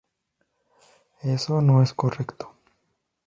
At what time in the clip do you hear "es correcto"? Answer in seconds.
1.83-2.55